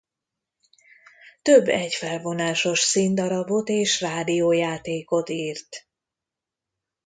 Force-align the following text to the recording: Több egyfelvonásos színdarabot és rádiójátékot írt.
Több 1.41 1.67
egyfelvonásos 1.67 2.79
színdarabot 2.79 3.69
és 3.69 4.01
rádiójátékot 4.01 5.29
írt. 5.29 5.87